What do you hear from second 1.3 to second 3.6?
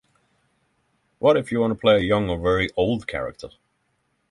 if you play a young or very old character?